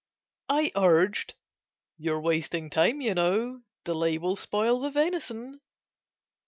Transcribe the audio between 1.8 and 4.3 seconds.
"You're wasting time, you know: Delay